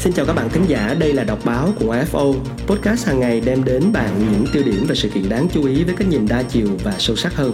[0.00, 2.34] Xin chào các bạn thính giả, đây là đọc báo của AFO.
[2.66, 5.84] Podcast hàng ngày đem đến bạn những tiêu điểm và sự kiện đáng chú ý
[5.84, 7.52] với cái nhìn đa chiều và sâu sắc hơn.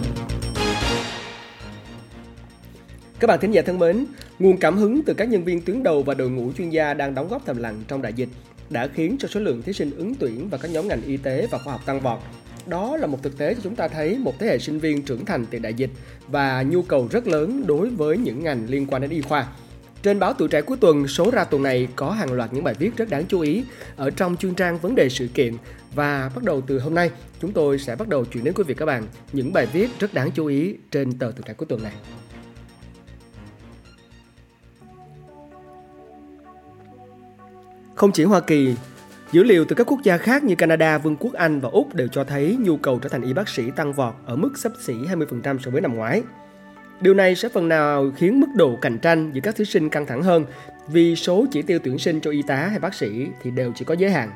[3.19, 4.05] Các bạn thính giả thân mến,
[4.39, 7.15] nguồn cảm hứng từ các nhân viên tuyến đầu và đội ngũ chuyên gia đang
[7.15, 8.29] đóng góp thầm lặng trong đại dịch
[8.69, 11.47] đã khiến cho số lượng thí sinh ứng tuyển vào các nhóm ngành y tế
[11.51, 12.19] và khoa học tăng vọt.
[12.65, 15.25] Đó là một thực tế cho chúng ta thấy một thế hệ sinh viên trưởng
[15.25, 15.91] thành từ đại dịch
[16.27, 19.47] và nhu cầu rất lớn đối với những ngành liên quan đến y khoa.
[20.03, 22.73] Trên báo Tuổi Trẻ cuối tuần, số ra tuần này có hàng loạt những bài
[22.79, 23.63] viết rất đáng chú ý
[23.95, 25.53] ở trong chuyên trang vấn đề sự kiện
[25.95, 28.73] và bắt đầu từ hôm nay, chúng tôi sẽ bắt đầu chuyển đến quý vị
[28.73, 31.83] các bạn những bài viết rất đáng chú ý trên tờ Tuổi Trẻ cuối tuần
[31.83, 31.93] này.
[37.95, 38.75] Không chỉ Hoa Kỳ,
[39.31, 42.07] dữ liệu từ các quốc gia khác như Canada, Vương quốc Anh và Úc đều
[42.07, 44.93] cho thấy nhu cầu trở thành y bác sĩ tăng vọt ở mức sấp xỉ
[44.93, 46.23] 20% so với năm ngoái.
[47.01, 50.05] Điều này sẽ phần nào khiến mức độ cạnh tranh giữa các thí sinh căng
[50.05, 50.45] thẳng hơn
[50.87, 53.85] vì số chỉ tiêu tuyển sinh cho y tá hay bác sĩ thì đều chỉ
[53.85, 54.31] có giới hạn.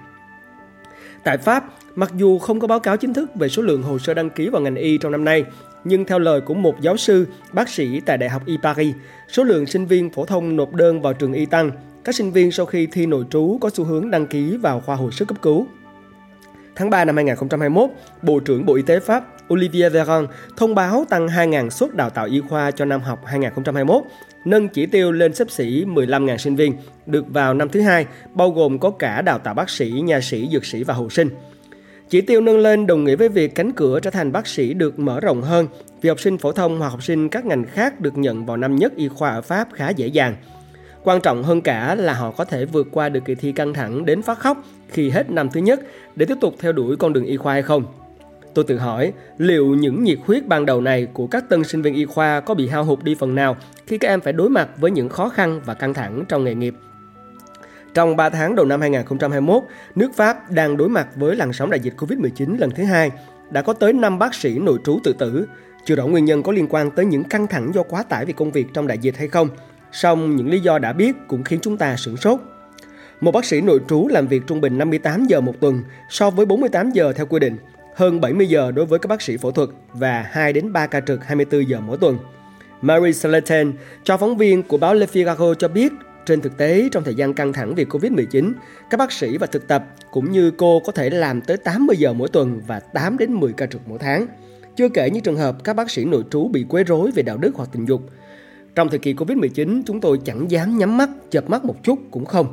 [1.24, 4.14] Tại Pháp, mặc dù không có báo cáo chính thức về số lượng hồ sơ
[4.14, 5.46] đăng ký vào ngành y trong năm nay,
[5.84, 8.96] nhưng theo lời của một giáo sư, bác sĩ tại Đại học Y Paris,
[9.28, 11.72] số lượng sinh viên phổ thông nộp đơn vào trường y tăng.
[12.04, 14.96] Các sinh viên sau khi thi nội trú có xu hướng đăng ký vào khoa
[14.96, 15.68] hồi sức cấp cứu.
[16.82, 17.90] Tháng 3 năm 2021,
[18.22, 22.26] Bộ trưởng Bộ Y tế Pháp Olivier Véran thông báo tăng 2.000 suất đào tạo
[22.26, 24.04] y khoa cho năm học 2021,
[24.46, 26.74] nâng chỉ tiêu lên xấp xỉ 15.000 sinh viên,
[27.06, 30.50] được vào năm thứ hai, bao gồm có cả đào tạo bác sĩ, nha sĩ,
[30.52, 31.30] dược sĩ và hậu sinh.
[32.10, 35.00] Chỉ tiêu nâng lên đồng nghĩa với việc cánh cửa trở thành bác sĩ được
[35.00, 35.68] mở rộng hơn
[36.02, 38.76] vì học sinh phổ thông hoặc học sinh các ngành khác được nhận vào năm
[38.76, 40.36] nhất y khoa ở Pháp khá dễ dàng.
[41.04, 44.06] Quan trọng hơn cả là họ có thể vượt qua được kỳ thi căng thẳng
[44.06, 45.82] đến phát khóc khi hết năm thứ nhất
[46.16, 47.86] để tiếp tục theo đuổi con đường y khoa hay không.
[48.54, 51.94] Tôi tự hỏi liệu những nhiệt huyết ban đầu này của các tân sinh viên
[51.94, 54.70] y khoa có bị hao hụt đi phần nào khi các em phải đối mặt
[54.78, 56.76] với những khó khăn và căng thẳng trong nghề nghiệp.
[57.94, 59.64] Trong 3 tháng đầu năm 2021,
[59.96, 63.12] nước Pháp đang đối mặt với làn sóng đại dịch Covid-19 lần thứ hai.
[63.50, 65.48] Đã có tới 5 bác sĩ nội trú tự tử.
[65.86, 68.34] Chưa rõ nguyên nhân có liên quan tới những căng thẳng do quá tải vì
[68.34, 69.50] công việc trong đại dịch hay không.
[69.92, 72.40] Song những lý do đã biết cũng khiến chúng ta sửng sốt.
[73.22, 76.46] Một bác sĩ nội trú làm việc trung bình 58 giờ một tuần so với
[76.46, 77.58] 48 giờ theo quy định
[77.96, 81.00] hơn 70 giờ đối với các bác sĩ phẫu thuật và 2 đến 3 ca
[81.00, 82.18] trực 24 giờ mỗi tuần.
[82.82, 85.94] Mary Salatin, cho phóng viên của báo Le Figaro cho biết,
[86.26, 88.54] trên thực tế, trong thời gian căng thẳng vì Covid-19,
[88.90, 92.14] các bác sĩ và thực tập cũng như cô có thể làm tới 80 giờ
[92.14, 94.28] mỗi tuần và 8 đến 10 ca trực mỗi tháng.
[94.76, 97.38] Chưa kể những trường hợp các bác sĩ nội trú bị quấy rối về đạo
[97.38, 98.02] đức hoặc tình dục.
[98.76, 102.26] Trong thời kỳ Covid-19, chúng tôi chẳng dám nhắm mắt, chợp mắt một chút cũng
[102.26, 102.48] không.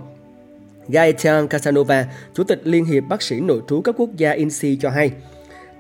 [0.89, 4.91] Gaetan Casanova, Chủ tịch Liên hiệp Bác sĩ nội trú các quốc gia INSEE cho
[4.91, 5.13] hay,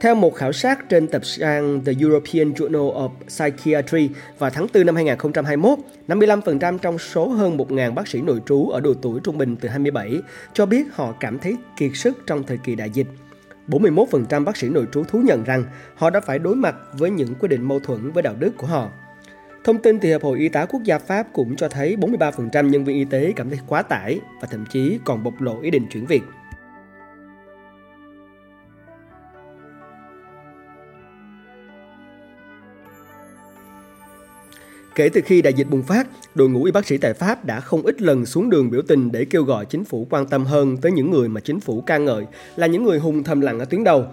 [0.00, 4.86] theo một khảo sát trên tập trang The European Journal of Psychiatry vào tháng 4
[4.86, 5.78] năm 2021,
[6.08, 9.68] 55% trong số hơn 1.000 bác sĩ nội trú ở độ tuổi trung bình từ
[9.68, 10.18] 27
[10.52, 13.06] cho biết họ cảm thấy kiệt sức trong thời kỳ đại dịch.
[13.68, 17.34] 41% bác sĩ nội trú thú nhận rằng họ đã phải đối mặt với những
[17.34, 18.90] quyết định mâu thuẫn với đạo đức của họ.
[19.68, 22.84] Thông tin từ Hiệp hội Y tá Quốc gia Pháp cũng cho thấy 43% nhân
[22.84, 25.86] viên y tế cảm thấy quá tải và thậm chí còn bộc lộ ý định
[25.92, 26.22] chuyển việc.
[34.94, 37.60] Kể từ khi đại dịch bùng phát, đội ngũ y bác sĩ tại Pháp đã
[37.60, 40.76] không ít lần xuống đường biểu tình để kêu gọi chính phủ quan tâm hơn
[40.76, 42.24] tới những người mà chính phủ ca ngợi
[42.56, 44.04] là những người hùng thầm lặng ở tuyến đầu.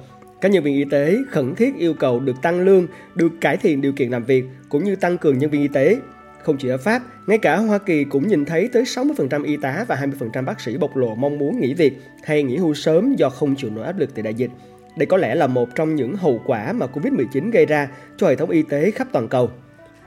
[0.41, 3.81] Các nhân viên y tế khẩn thiết yêu cầu được tăng lương, được cải thiện
[3.81, 5.97] điều kiện làm việc cũng như tăng cường nhân viên y tế.
[6.43, 9.85] Không chỉ ở Pháp, ngay cả Hoa Kỳ cũng nhìn thấy tới 60% y tá
[9.87, 13.29] và 20% bác sĩ bộc lộ mong muốn nghỉ việc hay nghỉ hưu sớm do
[13.29, 14.51] không chịu nổi áp lực từ đại dịch.
[14.97, 18.35] Đây có lẽ là một trong những hậu quả mà Covid-19 gây ra cho hệ
[18.35, 19.49] thống y tế khắp toàn cầu.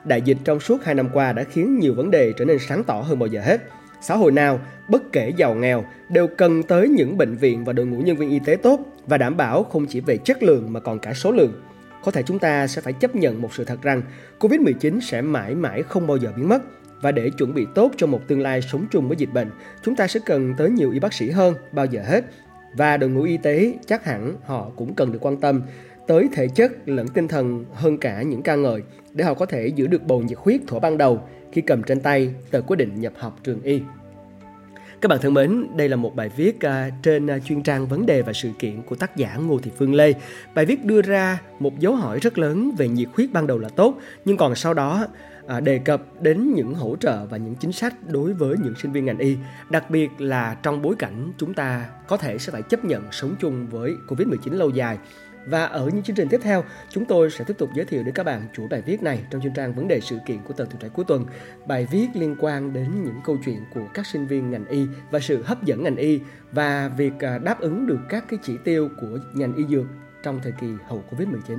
[0.05, 2.85] Đại dịch trong suốt 2 năm qua đã khiến nhiều vấn đề trở nên sáng
[2.85, 3.61] tỏ hơn bao giờ hết.
[4.01, 7.87] Xã hội nào, bất kể giàu nghèo, đều cần tới những bệnh viện và đội
[7.87, 10.81] ngũ nhân viên y tế tốt và đảm bảo không chỉ về chất lượng mà
[10.81, 11.53] còn cả số lượng.
[12.05, 14.03] Có thể chúng ta sẽ phải chấp nhận một sự thật rằng
[14.41, 16.63] Covid-19 sẽ mãi mãi không bao giờ biến mất
[17.01, 19.51] và để chuẩn bị tốt cho một tương lai sống chung với dịch bệnh,
[19.83, 22.25] chúng ta sẽ cần tới nhiều y bác sĩ hơn bao giờ hết.
[22.75, 25.63] Và đội ngũ y tế chắc hẳn họ cũng cần được quan tâm
[26.09, 28.83] tới thể chất lẫn tinh thần hơn cả những ca ngợi
[29.13, 31.23] để họ có thể giữ được bầu nhiệt huyết thuở ban đầu
[31.53, 33.81] khi cầm trên tay tờ quyết định nhập học trường y.
[35.01, 38.07] Các bạn thân mến, đây là một bài viết à, trên à, chuyên trang vấn
[38.07, 40.13] đề và sự kiện của tác giả Ngô Thị Phương Lê.
[40.55, 43.69] Bài viết đưa ra một dấu hỏi rất lớn về nhiệt huyết ban đầu là
[43.69, 45.07] tốt, nhưng còn sau đó
[45.47, 48.93] à, đề cập đến những hỗ trợ và những chính sách đối với những sinh
[48.93, 49.37] viên ngành y,
[49.71, 53.35] đặc biệt là trong bối cảnh chúng ta có thể sẽ phải chấp nhận sống
[53.41, 54.99] chung với Covid-19 lâu dài
[55.47, 58.15] và ở những chương trình tiếp theo, chúng tôi sẽ tiếp tục giới thiệu đến
[58.15, 60.65] các bạn chủ bài viết này trong chương trang vấn đề sự kiện của tờ
[60.65, 61.27] tuổi trẻ cuối tuần.
[61.67, 65.21] Bài viết liên quan đến những câu chuyện của các sinh viên ngành y và
[65.21, 66.21] sự hấp dẫn ngành y
[66.53, 69.87] và việc à, đáp ứng được các cái chỉ tiêu của ngành y dược
[70.23, 71.59] trong thời kỳ hậu Covid-19.